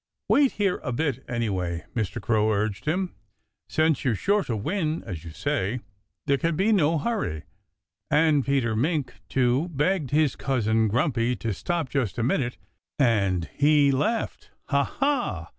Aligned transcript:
"Wait 0.27 0.53
here 0.53 0.79
a 0.81 0.91
bit, 0.91 1.23
anyhow!" 1.29 1.77
Mr. 1.95 2.19
Crow 2.19 2.51
urged 2.51 2.85
him. 2.85 3.13
"Since 3.69 4.03
you're 4.03 4.15
sure 4.15 4.43
to 4.45 4.57
win 4.57 5.03
as 5.03 5.23
you 5.23 5.29
say 5.29 5.81
there 6.25 6.39
can 6.39 6.55
be 6.55 6.71
no 6.71 6.97
hurry." 6.97 7.43
And 8.09 8.43
Peter 8.43 8.75
Mink 8.75 9.13
too 9.29 9.69
begged 9.69 10.09
his 10.09 10.35
cousin 10.35 10.87
Grumpy 10.87 11.35
to 11.35 11.53
stop 11.53 11.87
just 11.87 12.17
a 12.17 12.23
minute. 12.23 12.57
And 12.97 13.47
he 13.55 13.91
laughed, 13.91 14.49
"Ha, 14.69 14.83
ha!" 14.85 15.49